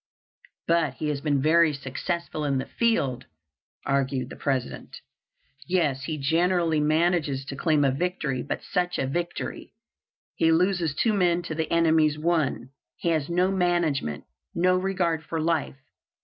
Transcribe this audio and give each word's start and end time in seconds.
"But 0.67 0.95
he 0.95 1.09
has 1.09 1.21
been 1.21 1.43
very 1.43 1.73
successful 1.73 2.43
in 2.43 2.57
the 2.57 2.65
field," 2.65 3.27
argued 3.85 4.31
the 4.31 4.35
President. 4.35 4.97
"Yes, 5.67 6.05
he 6.05 6.17
generally 6.17 6.79
manages 6.79 7.45
to 7.45 7.55
claim 7.55 7.85
a 7.85 7.91
victory, 7.91 8.41
but 8.41 8.63
such 8.63 8.97
a 8.97 9.05
victory! 9.05 9.75
He 10.33 10.51
loses 10.51 10.95
two 10.95 11.13
men 11.13 11.43
to 11.43 11.53
the 11.53 11.69
enemy's 11.71 12.17
one. 12.17 12.69
He 12.97 13.09
has 13.09 13.29
no 13.29 13.51
management, 13.51 14.23
no 14.55 14.75
regard 14.75 15.23
for 15.23 15.39
life. 15.39 15.77